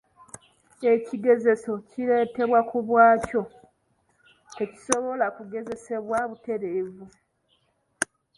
[0.93, 3.41] Ekigezeso, kireetebwa ku bwakyo
[4.57, 7.05] tekisobola kugezesebwa butereevu.